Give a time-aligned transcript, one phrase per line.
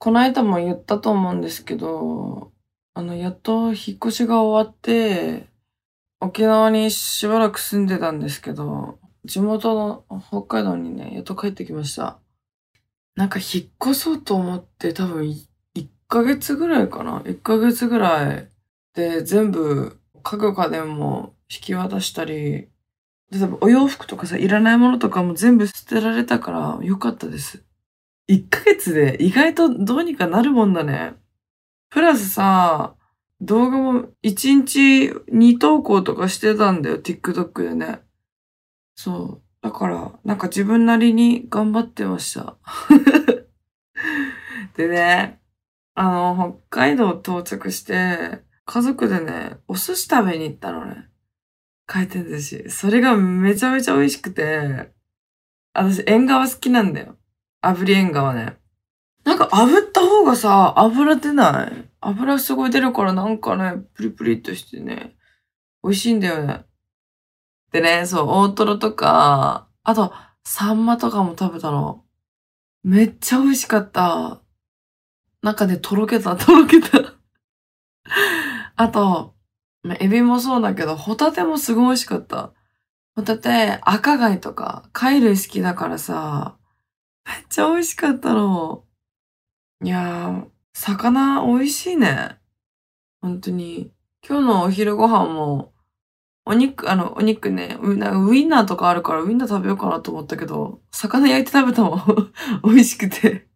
[0.00, 2.52] この間も言ったと思うんですけど、
[2.94, 5.46] あの、やっと引っ越しが終わって、
[6.20, 9.74] 沖縄にしばらく住んでたんですけど、地元
[10.08, 12.18] の北海道にね、やっと帰ってきました。
[13.14, 15.28] なんか引っ越そうと思って多分
[15.74, 18.48] 1ヶ月ぐらいかな ?1 ヶ月ぐらい
[18.94, 22.70] で全部家具家電も引き渡したり、例
[23.34, 27.62] えばお洋服とかさ、いらないものとかも全部捨てられたからよかったです。
[28.30, 31.14] 1ヶ月で意外とどうにかなるもんだね。
[31.90, 32.94] プラスさ、
[33.40, 38.00] 動画も1日2投稿とかしてたんだよ、TikTok でね。
[38.94, 39.42] そう。
[39.62, 42.56] だから、なんか自分なりに頑張ってました。
[44.76, 45.40] でね、
[45.94, 51.08] あの、北海道到着して、家族でね、お寿司食べに行ったのね。
[51.86, 52.70] 回転寿司。
[52.70, 54.92] それがめちゃめちゃ美味しくて、
[55.72, 57.16] 私、縁側好きなんだよ。
[57.62, 58.58] 炙り縁側ね。
[59.24, 65.16] なんか炙った方がさ、油出ない油すごい出るからなんかね、プリプリっとしてね、
[65.82, 66.64] 美味しいんだよね。
[67.72, 70.12] でね、そう、大トロとか、あと、
[70.44, 72.04] サンマとかも食べたの。
[72.82, 74.40] めっちゃ美味しかった。
[75.42, 77.14] なんかね、とろけた、とろけた。
[78.76, 79.34] あと、
[79.82, 82.52] まあエビもそうだけど、ホタテもすごい美味しかった。
[83.14, 86.56] ホタテ、赤貝とか、貝類好きだからさ、
[87.26, 88.84] めっちゃ美味しかったの。
[89.82, 92.38] いやー、魚美味しいね。
[93.20, 93.92] 本当に。
[94.26, 95.72] 今日のお昼ご飯も、
[96.44, 97.94] お肉、あの、お肉ね、ウ
[98.34, 102.32] インナーとかあるからウインナー食べようかなと思ったけど、魚焼いて食べたもん。
[102.64, 103.48] 美味しくて。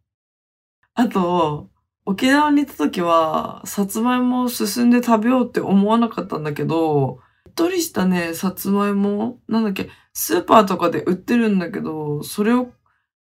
[0.94, 1.70] あと、
[2.06, 12.68] 沖縄に行った時は、さつまいもを進んで食べようって思わなかったんだけど、しっとりしたね、さつまいも、なんだっけ、スーパーとかで売ってるんだけど、それを、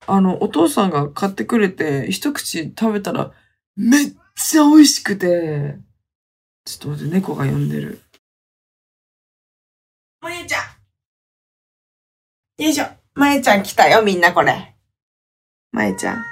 [0.07, 3.33] あの、お父さんが買ってくれて、一口食べたら、
[3.77, 5.77] めっちゃ美味しくて、
[6.65, 8.01] ちょっと待って、猫が呼んでる。
[10.21, 10.63] まゆちゃん
[12.63, 12.87] よいしょ。
[13.15, 14.75] まゆちゃん来たよ、みんなこれ。
[15.73, 16.25] まゆちゃん。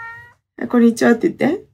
[0.62, 1.64] あこんにちはって言って。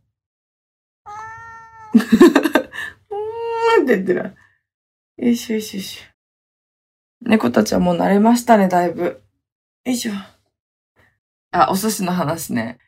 [1.95, 4.37] うーんって言ってる。
[5.17, 6.03] よいしょよいしょよいしょ。
[7.23, 9.23] 猫たちはもう慣れましたね、だいぶ。
[9.85, 10.13] よいしょ。
[11.51, 12.79] あ、お寿司の話ね。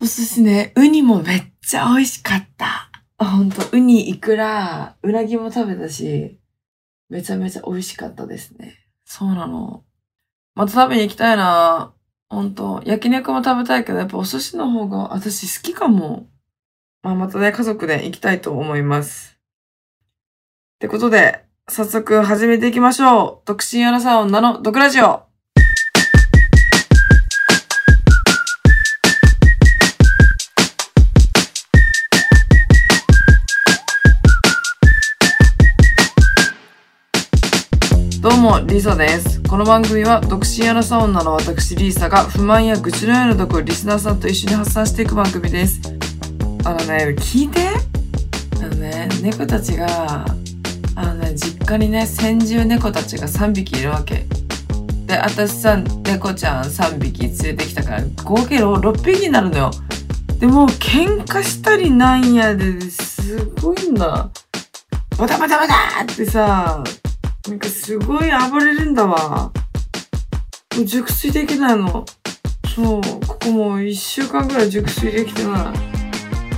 [0.00, 2.90] お寿司ね、ウニもめっちゃ美味しかった。
[3.18, 6.38] ほんと、ウニ、イクラ、うなぎも食べたし、
[7.08, 8.76] めちゃめちゃ美味しかったですね。
[9.04, 9.84] そうなの。
[10.54, 11.94] また食べに行きたいな
[12.28, 12.82] ほんと。
[12.84, 16.28] 焼肉も食べたいけど、やっぱお寿司の方が私好きかも。
[17.02, 19.38] まあ、またね、家族で行きたいと思います。
[20.76, 23.46] ってことで、早速始めていきましょう。
[23.46, 25.27] 独身アラサー女の毒ラジオ。
[38.28, 39.40] どうも、リサです。
[39.40, 45.80] この番組は、独身アラサー女の私、リーサが不満や愚痴のような毒をリスナーさんと一緒に発散していく番組です。
[46.62, 47.70] あのね、聞いて
[48.62, 50.26] あのね、猫たちが、
[50.94, 54.26] あのね、実家にね、先住猫たちが3匹いるわけ。
[55.06, 59.70] で、私さ、猫ちゃん3匹連れてきたから、合計6匹になるのよ。
[60.38, 64.28] でも喧嘩したりなんやで、すごいんだ。
[65.16, 66.84] バタバタバタってさ、
[67.48, 69.50] なんかすごい暴れるんだわ。
[70.76, 72.04] もう熟睡できないの。
[72.74, 75.54] そう、ここもう1週間ぐらい熟睡できてない。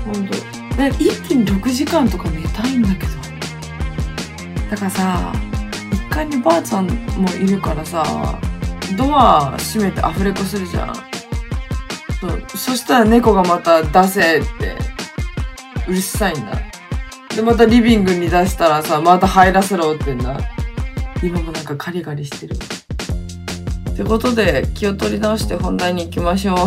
[0.05, 0.34] ほんと。
[0.77, 3.12] ね、一気に6時間とか寝たいんだけど。
[4.69, 5.33] だからさ、
[5.91, 8.05] 1階にばあちゃんもいるからさ、
[8.97, 10.95] ドア閉めてアフレコするじゃん。
[12.21, 14.77] そうそしたら猫がまた出せって、
[15.87, 16.59] うるさいんだ。
[17.37, 20.37] で、またリビングに出したらさ、また入らせろってんだ。
[21.22, 22.56] 今もなんかカリカリしてる。
[23.91, 26.56] ってことで、気を取り直して本題に行きましょう。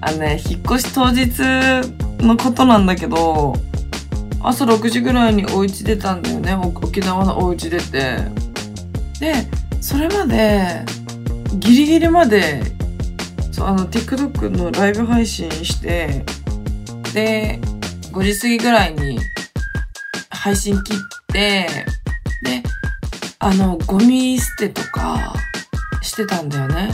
[0.00, 1.30] あのね、引っ越し当日
[2.18, 3.54] のことなんだけど、
[4.42, 6.54] 朝6時ぐらいにお家出たんだよね。
[6.54, 8.16] 沖縄のお家出て。
[9.20, 9.46] で、
[9.80, 10.84] それまで、
[11.58, 12.60] ギリギリまで、
[13.52, 16.24] そう、あの、TikTok のライブ配信して、
[17.14, 17.60] で、
[18.10, 19.20] 5時過ぎぐらいに
[20.30, 20.96] 配信切っ
[21.32, 21.66] て、
[22.42, 22.62] で、
[23.38, 25.34] あの、ゴミ捨てとか
[26.02, 26.92] してたんだよね。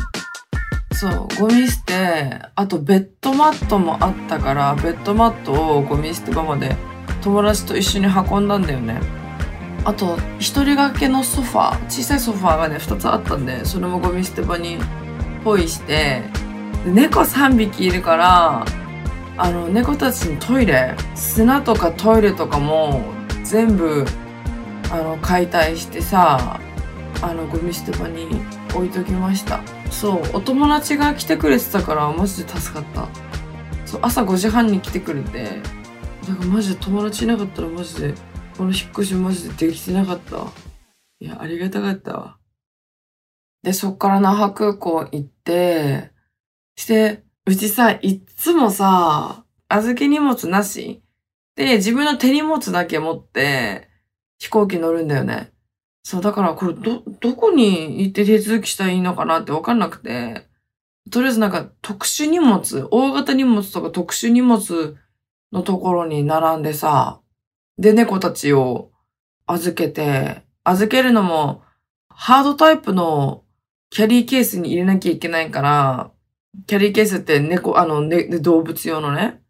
[0.93, 6.77] そう、ゴミ捨て、あとベッドマットもあったから、ベッドマットをゴミ捨て場まで
[7.23, 9.01] 友達と一緒に運んだんだよね。
[9.85, 14.79] あと、一人掛けのソファー、小さいソファーがね、二つあったんで、それもゴミ捨て場に
[15.45, 16.23] ポイして、
[16.85, 18.65] 猫3匹いるから、
[19.37, 23.03] あの、猫たちのトイレ、砂とかトイレとかも
[23.45, 24.05] 全部、
[24.91, 26.61] あの、解体してさ、
[27.21, 28.27] あの、ゴミ捨て場に
[28.75, 29.61] 置いときました。
[29.91, 33.09] そう、お友達が来てくれてたから、マジで助かった。
[33.85, 35.63] そう、朝5時半に来てくれて、
[36.27, 38.15] だからマジで友達いなかったらマジで、
[38.57, 40.47] この引っ越しマジでできてなかった。
[41.21, 42.39] いや、ありがたかったわ。
[43.63, 46.13] で、そっから那覇空港行って、
[46.77, 51.03] して、うちさ、いっつもさ、預け荷物なし
[51.57, 53.88] で、自分の手荷物だけ持って、
[54.39, 55.53] 飛行機乗るんだよね。
[56.03, 60.47] そう、だからこれ、ど、どこに行って手続きしたらいいのかなってわかんなくて、
[61.11, 64.97] とりあえずなんか特殊荷物、大型荷物とか特殊荷物
[65.53, 67.21] のところに並んでさ、
[67.79, 68.91] で、猫たちを
[69.47, 71.63] 預けて、預けるのも、
[72.09, 73.45] ハードタイプの
[73.91, 76.11] キャリーケースに入れなきゃいけないから、
[76.67, 79.41] キャリーケースって猫、あの、ね、動物用のね。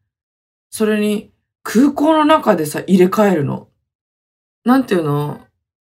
[0.70, 1.32] それに
[1.62, 3.67] 空港の中でさ、入れ替えるの。
[4.64, 5.40] なんていうの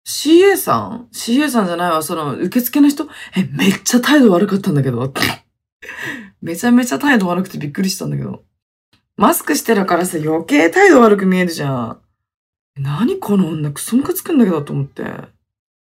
[0.06, 3.08] ?CA さん ?CA さんじゃないわ、その、受付の人？
[3.36, 5.12] え、めっちゃ態度悪かったんだけど。
[6.42, 8.44] めちゃめちゃ態度悪くてびっくりしたんだけど。
[9.16, 12.00] マスクしてるからさ、余計態度悪く見えるじゃん。
[12.78, 15.04] 何この女、クソムカつくんだけどと思って。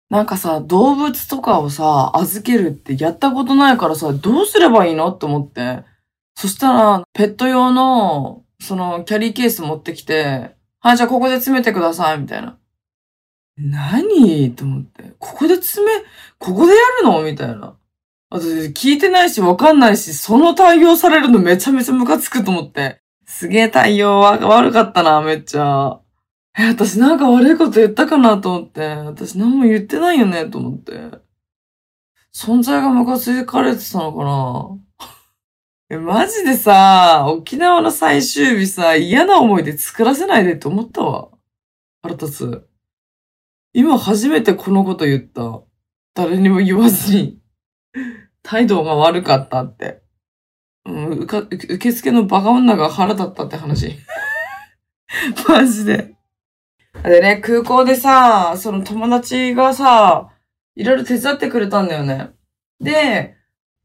[0.09, 5.85] なんかさ、動物とかをさ、預けるってやったことないからさ、どうすればいいのって思って。
[6.35, 12.57] そしたら、ペット用の、その、キャリーケース持ってきて、はい、じゃあここで詰めてください、みたいな。
[13.69, 14.55] 何？
[14.55, 15.13] と思って。
[15.19, 16.03] ここで詰め、
[16.39, 17.21] ここでやるの？
[17.23, 17.75] みたいな。
[18.29, 23.01] 私、聞いてないし、わかんないし、その対応されるのめちゃめちゃムカつくと思って。
[23.25, 25.99] すげえ対応は悪かったな、めっちゃ。
[26.57, 28.81] え、私なんか悪いこと言ったかなと思って。
[28.81, 30.93] 私何も言ってないよね、と思って。
[32.33, 34.77] 存在がムカついかれてたのかな
[35.89, 41.29] え、マジでさ、沖縄の最終日さ、嫌な思い出作らせないでって思ったわ。
[42.01, 42.67] 腹立つ。
[43.73, 45.61] 今初めてこのこと言った。
[46.13, 47.39] 誰にも言わずに。
[48.43, 50.01] 態度が悪かったって。
[50.85, 53.97] うん、うか、受付のバカ女が腹立ったって話。
[55.47, 56.15] マジで。
[57.03, 60.29] でね、空港でさ、その友達がさ、
[60.75, 62.31] いろいろ手伝ってくれたんだよね。
[62.79, 63.35] で、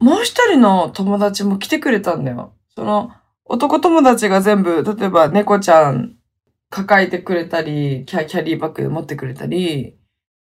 [0.01, 2.55] もう一人の友達も来てくれたんだよ。
[2.75, 3.13] その、
[3.45, 6.16] 男友達が全部、例えば猫ちゃん
[6.77, 9.97] 抱えてくれたり、キャキャリーバッグ持ってくれたり、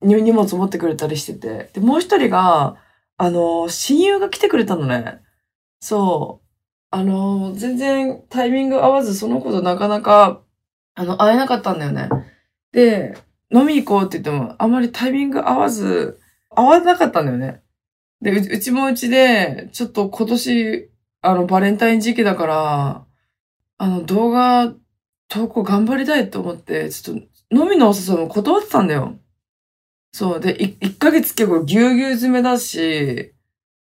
[0.02, 1.70] 荷物持ってくれたりしてて。
[1.74, 2.76] で、もう一人が、
[3.16, 5.22] あの、親友が来てくれたのね。
[5.80, 6.48] そう。
[6.92, 10.42] あの、全然タイミング合わず、その子となかなか、
[10.96, 12.10] あの、会えなかったんだよね。
[12.74, 13.18] で、
[13.50, 16.20] 飲み行こうって言っても、あまりタイミング合わず、
[16.50, 17.62] 合わなかったんだよね。
[18.22, 23.06] で、うちもうちで、ちょっと今年、あの、バレンタイン時期だから、
[23.78, 24.74] あの、動画
[25.30, 29.18] 投稿頑張りたいと思って、ちょっと飲みのお誘いも断ってたんだよ。
[30.12, 30.40] そう。
[30.40, 33.34] で、い1ヶ月結構ぎゅうぎゅう詰めだし、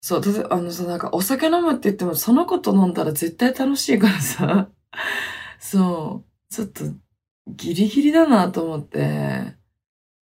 [0.02, 4.70] そう、あのさ、なんかお酒飲むって言っても、その子と飲んだら絶対楽しいからさ、
[5.60, 6.86] そう、ちょっと
[7.48, 9.56] ギリギリだなと思って、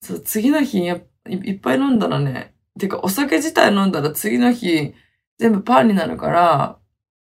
[0.00, 0.96] そう、次の日や
[1.28, 4.94] いいっぱい飲んだらね、てかお酒自体飲んだら次の日
[5.38, 6.78] 全部パーになるから、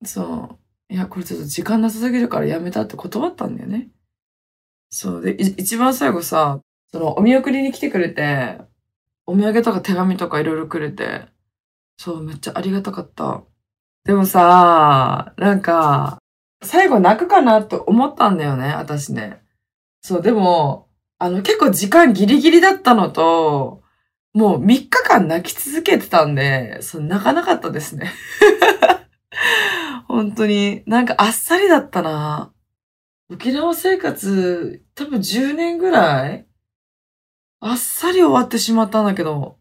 [0.04, 0.58] そう、
[0.90, 3.88] いや、これちょっと時間なさすぎるからやめたって断ったんだよね。
[4.90, 8.58] そう、で、一番最後さ、そのお見送りに来てくれて、
[9.26, 11.26] お土産とか手紙とかいろいろくれて、
[11.98, 13.42] そう、めっちゃありがたかった。
[14.04, 16.18] でもさ、なんか、
[16.62, 19.42] 最後泣くかなって思ったんだよね、私ね。
[20.00, 23.82] そう、でも、あの、結構時間ギリギリだったのと、
[24.32, 28.12] もう3日間泣き続けてたんで、そう、泣かなかったですね。
[30.08, 32.52] 本当に、なんかあっさりだったな。
[33.30, 36.46] 沖縄生活、多分10年ぐらい
[37.60, 39.58] あっさり終わってしまったんだけど、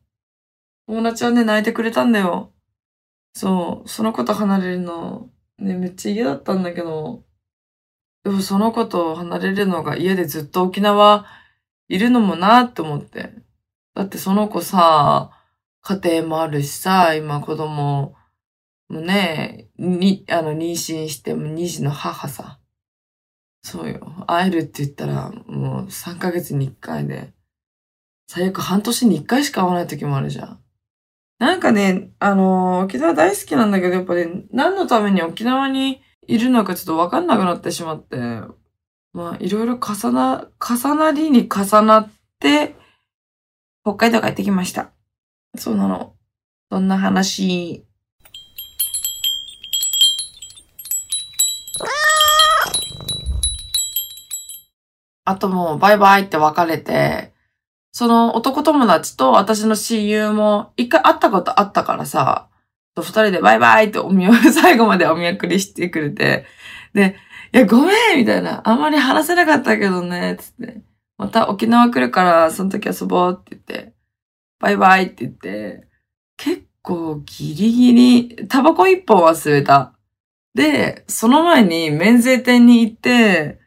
[0.87, 2.53] 友達はね、泣いてくれたんだよ。
[3.33, 7.25] そう、その子と離れるの、ね、めっちゃ嫌だったんだけど、
[8.23, 11.25] でもその子と離れるのが家でずっと沖縄
[11.89, 13.33] いるのもなって思って。
[13.95, 15.31] だってその子さ、
[15.81, 18.16] 家庭もあるしさ、今子供
[18.89, 22.59] もね、に、あの、妊娠しても2児の母さ。
[23.63, 24.25] そうよ。
[24.27, 27.33] 会えるって言ったら、もう3ヶ月に1回で。
[28.29, 30.59] 最悪半年に1回しか会わない時もあるじゃん。
[31.39, 38.17] なんかね、あのー沖縄大好きなんだけど、やっぱね、何のために沖縄にいるのかちょっとわかんなくなってしまって。
[39.13, 42.75] まあ、いろいろ重な、重なりに重なって、
[43.83, 44.91] 北海道帰ってきました。
[45.55, 46.15] そうなの。
[46.71, 47.86] そんな話。
[55.27, 57.33] あともうバイバイって別れて、
[57.91, 62.47] その男友達と私の親友も一回会ったことあったからさ、
[62.95, 66.45] 二人でバイバイってお見送り、最後までお見送りしてくれて、
[66.93, 67.17] で、
[67.53, 68.61] いや、ごめんみたいな。
[68.63, 70.81] あんまり話せなかったけどね、つって。
[71.17, 73.93] また沖縄来るから、その時遊ぼうって言って、
[74.59, 75.87] バイバイって言って、
[76.37, 79.93] 結構ギリギリ、タバコ一本忘れた。
[80.53, 83.59] で、その前に免税店に行って、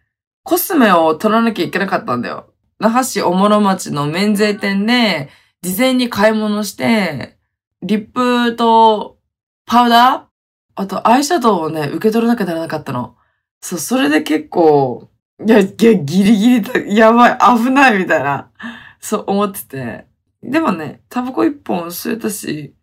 [0.51, 2.53] コスメを取らなきゃいけなかったんだよ。
[2.81, 5.29] 那覇市おもろ町の免税店で、
[5.63, 7.39] 事前に買い物して、
[7.83, 9.21] リップと
[9.65, 10.31] パウダー
[10.75, 13.15] あとアイシャドウをね、受け取らなきゃならなかったの。
[13.61, 15.09] そう、それで結構、
[15.47, 18.51] いや、いや、ギリギリやばい、危ないみたいな、
[18.99, 20.07] そう思ってて。
[20.43, 22.75] でもね、タバコ一本吸えたし、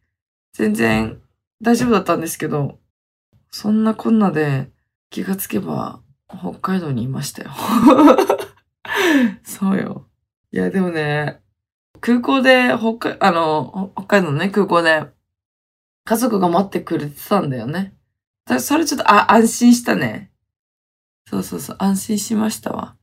[0.53, 1.19] 全然
[1.62, 2.79] 大丈夫だったんですけど、
[3.51, 4.69] そんなこんなで
[5.09, 7.51] 気がつけば北海道にいましたよ。
[9.43, 10.07] そうよ。
[10.51, 11.41] いや、でもね、
[12.00, 15.07] 空港で、北海、あの、北海道のね、空港で、
[16.05, 17.93] 家族が待ってくれてたんだよね。
[18.60, 20.31] それちょっと、あ、安心したね。
[21.29, 22.96] そうそうそう、安心しましたわ。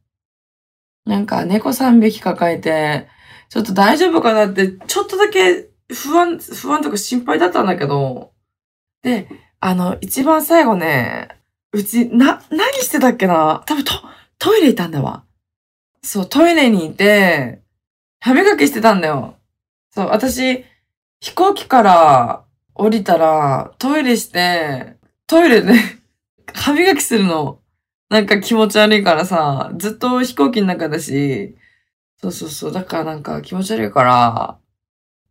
[1.04, 3.08] なんか、猫3匹抱えて、
[3.50, 8.32] ちょっと大丈夫かなって、ちょっとだけ不安、不安とか心配だったんだけど、
[9.02, 9.28] で、
[9.60, 11.28] あの、一番最後ね、
[11.74, 13.64] うち、な、何してたっけな？
[13.66, 13.92] 多分ト、
[14.38, 15.24] トイレいたんだわ。
[16.02, 17.62] そう、トイレにいて、
[18.20, 19.34] 歯磨きしてたんだよ。
[19.90, 20.64] そう、私、
[21.20, 25.72] 飛行機から降りたら、トイレして、トイレで
[26.54, 27.58] 歯磨きするの。
[28.08, 31.56] なんか気持ち悪いからさ、ずっと飛行機の中だし、
[32.20, 34.58] そうそうそう、だからなんか気持ち悪いから、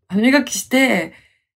[0.09, 1.13] 歯磨きして、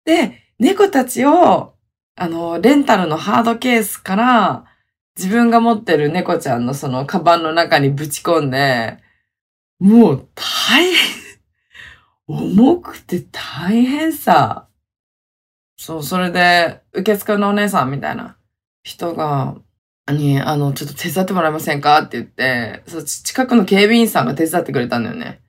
[0.04, 1.76] で、猫たちを、
[2.16, 4.66] あの、レンタルのハードケースから、
[5.18, 8.98] 自分が持ってる猫ちゃんのそのカバンの中にぶち込んで、
[9.80, 10.94] もう大変、
[12.28, 14.68] 重くて大変さ。
[15.78, 18.38] そう、それで、受付のお姉さんみたいな
[18.84, 19.56] 人が、
[20.12, 22.00] に、あの、ちょっと手伝ってもらえませんか？
[22.02, 25.42] って言って、そう、近くの警備員さんが手伝ってくれたんだよね。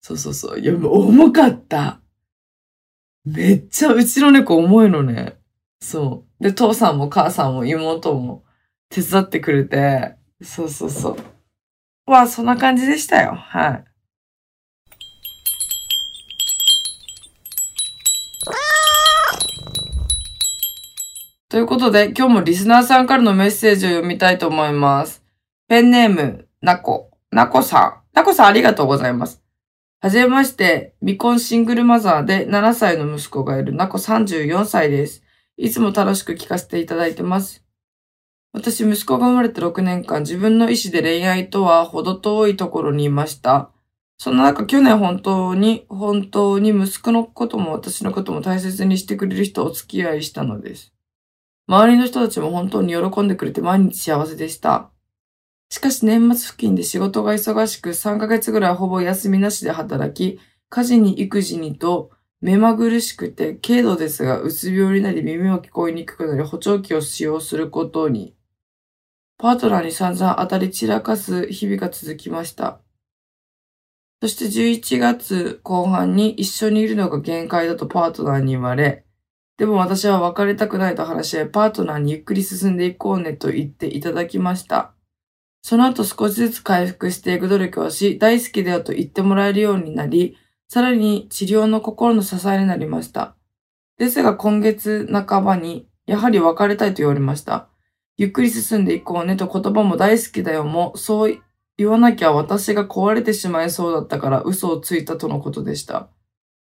[0.00, 0.60] そうそうそう。
[0.60, 2.00] いや、重かった。
[3.24, 5.38] めっちゃうちの猫重いのね。
[5.80, 6.42] そう。
[6.42, 8.44] で、父さんも母さんも妹も
[8.90, 11.16] 手伝ってくれて、そうそうそ
[12.06, 12.10] う。
[12.10, 13.34] わ、そんな感じでしたよ。
[13.34, 13.84] はい。
[21.48, 25.22] ということで、今日もリスナーさんからのメッセージを読みたいと思います。
[25.68, 27.12] ペンネーム、なこ。
[27.30, 28.16] なこさん。
[28.16, 29.40] なこさんありがとうございます。
[30.00, 35.22] はじめまして、未婚シングルマザーで7歳の息子がいるなこ34歳です。
[35.56, 37.64] いつも楽しく聞かせていただいてます。
[38.52, 43.70] 私、息子が生まれて6年間、自分の意思で恋愛とは程遠いところにいました。
[44.18, 50.92] そんな中、去年本当に、本当に息子のことも私のことも大切にしてくれる人をお付き合いしたのです。
[51.68, 54.90] 周りの人たちも本当に喜んでくれて毎日幸せでした。
[55.70, 68.34] しかし年末付近で仕事が忙しく3ヶ月ぐらいほぼ休みなしで働き、家事に育児にと目まぐるしくて軽度ですがうつ病になり耳も聞こえにくくなり補聴器を使用することに。
[69.40, 72.78] パートナーに散々当たり散らかす日々が続きました。
[74.20, 79.06] そして11月後半に一緒にいるのが限界だとパートナーに言われ、
[79.56, 84.92] でも私は別れたくないと話し合い、パートナーにゆっくり進んでいこうねと言っていただきました。
[85.62, 90.36] その後少しずつ回復していく努力をし、大好きだよと言ってもらえるようになり、
[90.68, 93.36] さらに治療の心の支えになりました。
[93.96, 97.69] ですが今月半ばに、やはり別れたいと言われました。
[98.20, 101.38] ゆっくり進んでいこうねと言葉も大好きだよも、そう
[101.78, 106.10] 言わなきゃ私が壊れてしまいそうだったから嘘をついたとのことでした。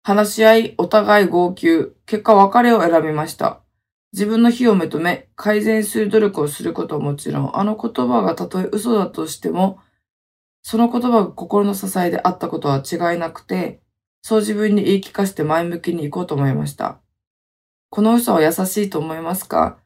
[0.04, 3.60] 話し合い、お互い号泣、結果別れを選びました。
[4.14, 9.80] 自分の非を認め、改善する努力をすることはもちろん、あの言葉がたとえ嘘だとしても、
[10.62, 13.82] その言葉が心の支えであったことは違いなくて、
[14.22, 17.02] そう自分に言い聞かせて前向きに行こうと思いました。
[17.90, 19.83] この嘘は優しいと思いますか？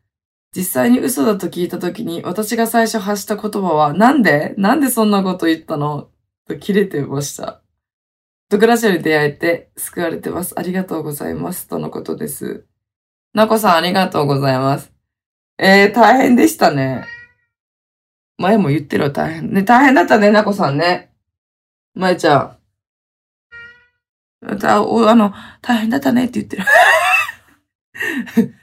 [0.55, 6.09] 実際に嘘だと聞いたときに、私が最初発した言葉は、なんでなんでそんなこと言ったの？
[6.47, 7.61] と切れてました。
[8.49, 10.57] ドクラジオに出会えて救われてます。
[10.57, 11.67] ありがとうございます。
[11.67, 12.65] とのことです。
[13.33, 14.91] なこさんありがとうございます。
[15.57, 17.05] えー、大変でしたね。
[18.37, 19.51] 前も言ってる大変。
[19.53, 21.11] ね、大変だったね、なこさんね。
[21.93, 22.57] まえちゃ
[24.45, 24.57] ん。
[24.59, 26.63] た、お、あの、大変だったねって言ってる。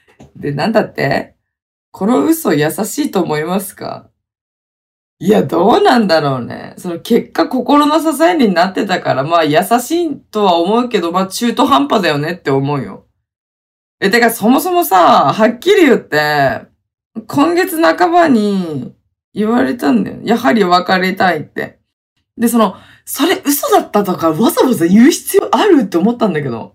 [0.37, 1.34] で、なんだって？
[1.97, 4.11] この嘘優しいと思いますか？
[5.21, 6.75] いや、どうなんだろうね。
[6.77, 13.07] その結果心の支えになってたから、まあ優しいとは思うけど、まあ中途半端だよねって思うよ。
[14.01, 16.63] え、てかそもそもさ、はっきり言って、
[17.29, 18.93] 今月半ばに
[19.33, 20.19] 言われたんだよ。
[20.25, 21.79] やはり別れたいって。
[22.37, 22.75] で、その、
[23.05, 26.75] それ嘘だったとかわざわざ言う必要あるって思ったんだけど。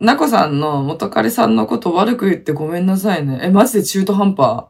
[0.00, 3.40] なこさんの元彼さんのこと悪く言ってごめんなさいね。
[3.42, 4.66] え、マジで中途半端？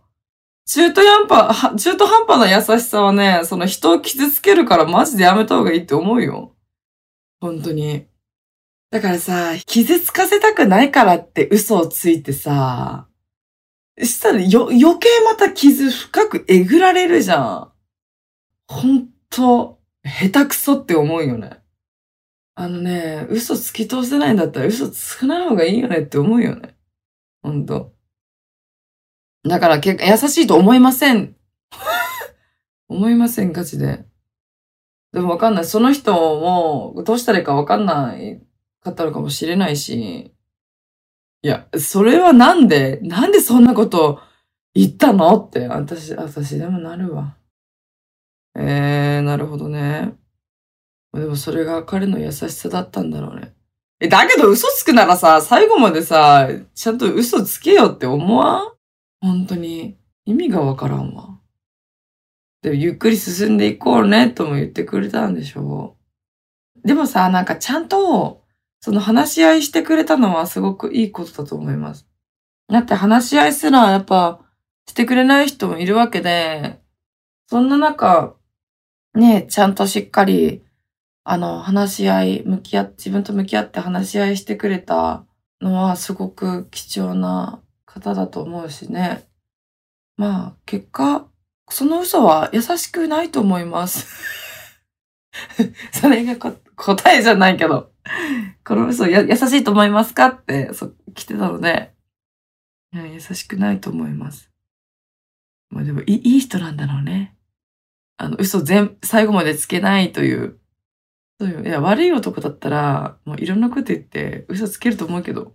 [0.66, 6.54] 中途半端、中途半端な優しさはね、その人を傷つけるからマジでやめた方がいいって思うよ。
[7.40, 8.06] 本当に。
[8.90, 13.06] だからさ、傷つかせたくないからって嘘をついてさ、
[13.98, 17.72] したらよ、余計また傷深くえぐられるじゃん。
[18.66, 21.60] ほんと、下手くそって思うよね。
[22.60, 26.76] あのね、嘘つき通せないんだったら嘘つかない方がいいよねって思うよね。
[27.40, 27.94] ほんと。
[29.44, 31.36] だから結構優しいと思いません。
[32.88, 34.04] 思いません、ガチで。
[35.12, 35.66] でもわかんない。
[35.66, 38.42] その人もどうしたらいいかわかんない
[38.82, 40.34] かったのかもしれないし。
[41.42, 44.20] いや、それはなんで、なんでそんなこと
[44.74, 47.36] 言ったのって、私、私でもなるわ。
[48.56, 50.18] えー、なるほどね。
[51.14, 53.54] でもそれが彼の優しさだったんだろうね。
[54.00, 58.72] え、だけど嘘つくならさ、最後までさ、ちゃんと嘘つけよって思わん？
[59.20, 59.96] 本当に。
[60.24, 61.40] 意味がわからんわ。
[62.62, 65.96] でもゆっくり進んでいこうね、とも言ってくれたんでしょ
[66.84, 66.86] う。
[66.86, 68.42] でもさ、なんかちゃんと、
[68.80, 72.06] その話し合いしてくれたのはすごくいいことだと思います。
[72.68, 74.40] だって話し合いすらやっぱ
[74.86, 76.78] してくれない人もいるわけで、
[77.48, 78.36] そんな中、
[79.14, 80.62] ね、ちゃんとしっかり
[81.30, 85.26] あの、話し合い、向き合っ、自分と向き合って話し合いしてくれた
[85.60, 89.28] のはすごく貴重な方だと思うしね。
[90.16, 91.28] まあ、結果、
[91.68, 94.06] その嘘は優しくないと思います。
[95.92, 96.36] それが
[96.74, 97.92] 答えじゃないけど、
[98.64, 101.92] この嘘や優しいと思いますかって、そ、来てたので、
[102.94, 104.50] いや、優しくないと思います。
[105.68, 107.36] まあでもい、いい人なんだろうね。
[108.16, 110.58] あの、嘘全、最後までつけないという
[111.40, 111.60] そうよ。
[111.60, 115.54] いや、悪い男だったら、もういろんなこと言って嘘つけると思うけど、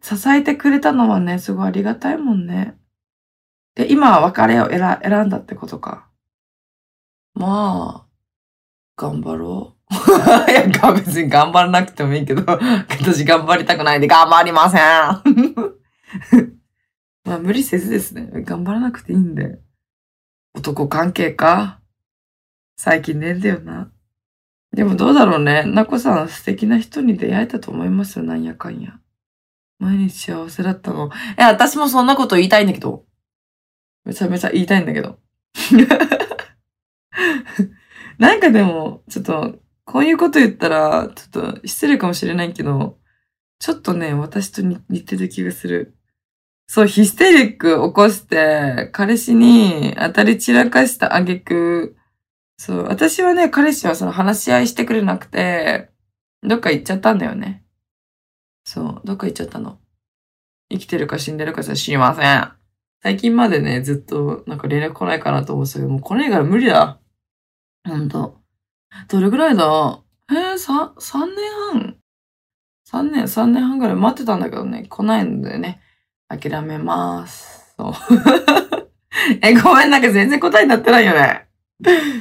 [0.00, 2.76] 支えてくれたのはね、すごいありがたいもんね。
[3.74, 6.08] で、今は別れを選選んだってことか。
[7.34, 8.06] まあ、
[8.96, 9.94] 頑張ろう。
[10.50, 14.80] いや、別に頑張らなくてもいいけど、私頑張りたくないんで頑張りません。
[17.24, 18.28] まあ無理せずですね。
[18.42, 19.60] 頑張らなくていいんで。
[20.54, 21.80] 男関係か
[22.76, 23.92] 最近ねんだよな。
[24.78, 25.64] でもどうだろうね。
[25.64, 28.20] なこさん素敵な人に出会えたと思います？
[28.20, 29.00] よ、なんやかんや。
[29.80, 31.10] 毎日幸せだったの。
[31.36, 33.04] え、私もそんなこと言いたいんだけど。
[34.04, 35.18] めちゃめちゃ言いたいんだけど。
[38.18, 42.98] なんかでも、ちょっと、こういうこと言ったら、ちょっと失礼かもしれないけど、
[43.58, 45.96] ちょっとね、私と似てる気がする。
[46.68, 51.96] そう、ヒステリック起こして、彼氏に当たり散らかした挙句、
[52.58, 55.90] そう、私はね、彼氏はその話し合いしてくれなくて、
[56.42, 57.64] どっか行っちゃったんだよね。
[58.64, 59.78] そう、どっか行っちゃったの。
[60.70, 62.52] 生きてるか死んでるかじゃ知りません。
[63.02, 66.98] 最近までね、ずっとなんか連絡来ないかなと思ってたけど、もう来ないから無理だ。
[67.86, 68.36] ほんと。
[69.08, 70.02] どれぐらいだ？
[70.30, 71.36] えー、さ、3年
[71.72, 71.96] 半
[72.90, 75.80] ?3 年、3年半ぐらい待ってたんだけどね、来ないのでね、
[76.28, 77.74] 諦めまーす。
[77.76, 77.92] そう。
[79.42, 81.47] え、ごめん、なんか全然答えになってないよね。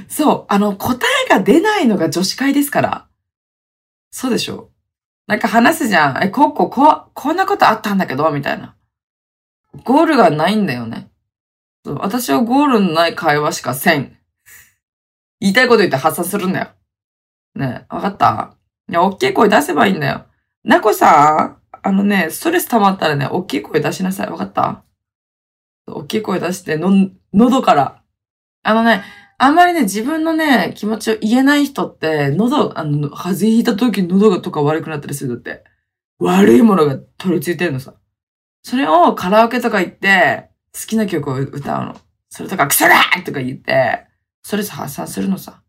[0.08, 0.46] そう。
[0.48, 3.08] あの、答えが出ないのが女子会ですから。
[4.12, 4.70] そうでしょ
[5.26, 6.24] なんか話すじゃん。
[6.24, 8.76] え、こう、こう、こう、こんなことあったんだけど、みたいな。
[9.84, 11.10] ゴールがないんだよね。
[11.86, 14.18] そう私はゴールのない会話しかせん。
[15.40, 16.68] 言いたいこと言って発散するんだよ。
[17.56, 18.56] ねわかった？
[18.90, 20.26] いや、大きい声出せばいいんだよ。
[20.64, 24.30] なこさん、あのね、ストレス溜まったらね、大きい声出しなさい。
[24.30, 24.84] わかった？
[25.86, 28.02] 大きい声出して、の、喉から。
[28.64, 29.04] あのね、
[29.40, 35.64] あんまりね、自分のね、気持ちを言えない人って、喉、あの、風邪ひいた時喉がとか悪くなったりするんだって。
[36.20, 37.94] 悪いものが取り付いてるのさ。
[38.64, 41.96] それをカラオケとか行って、好きな曲を歌うの。
[42.30, 44.08] それとか、クソだとか言って、
[44.44, 45.62] ストレス発散するのさ。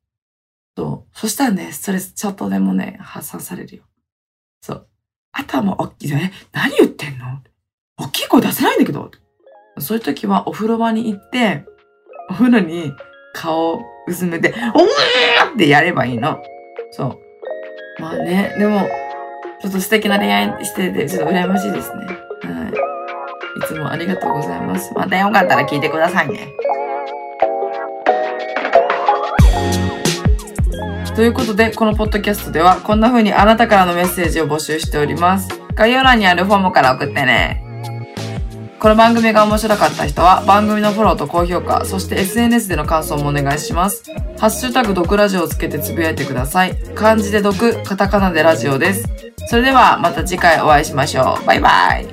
[0.77, 1.19] そう。
[1.19, 3.83] そしたらね、ストレスちょっとでもね、発散されるよ。
[4.63, 4.89] そう。
[5.33, 7.27] あとはもう、おっきい、え、何言ってんの？
[7.99, 9.11] 大きい声出せないんだけど。
[9.79, 11.65] そういう時はお風呂場に行って、
[12.31, 12.93] お風呂に
[13.39, 16.43] 顔薄めて、おーってやればいいの。
[16.91, 17.21] そ
[17.99, 18.03] う。
[18.03, 18.89] まあね、でも、
[19.63, 22.07] ちょっと素敵な恋愛してて、ちょっと羨ましいですね。
[22.07, 22.13] は
[22.69, 22.73] い。
[23.61, 24.93] いつもありがとうございます。
[24.95, 26.49] またよかったら聞いてくださいね。
[31.15, 35.49] ということで、このポッドキャストでは、こんな風にあなたからのメッセージを募集しております。
[35.75, 37.68] 概要欄にあるフォームから送ってね。
[38.81, 44.05] この番組が面白かった人は、番組のフォローと高評価、そして SNS での感想もお願いします。
[44.39, 46.77] ハッシュタグ、毒ラジオをつけてつぶやいてください。
[46.95, 49.09] 漢字で毒、カタカナでラジオです。
[49.49, 51.45] それでは、また次回お会いしましょう。
[51.45, 52.07] バイバイ。